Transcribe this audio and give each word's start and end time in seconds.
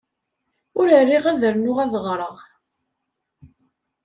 Ur 0.79 0.87
riɣ 1.09 1.23
ad 1.31 1.41
rnuɣ 1.53 1.77
ad 1.83 1.93
ɣreɣ. 2.05 2.37